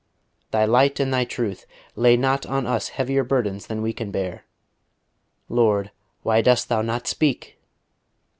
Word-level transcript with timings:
_Thy 0.51 0.65
light 0.65 0.99
and 0.99 1.13
Thy 1.13 1.25
truth! 1.25 1.67
Lay 1.95 2.17
not 2.17 2.43
on 2.47 2.65
us 2.65 2.89
heavier 2.89 3.23
burdens 3.23 3.67
than 3.67 3.83
we 3.83 3.93
can 3.93 4.09
bear. 4.09 4.45
Lord, 5.47 5.91
why 6.23 6.41
dost 6.41 6.69
Thou 6.69 6.81
not 6.81 7.05
speak!" 7.05 7.59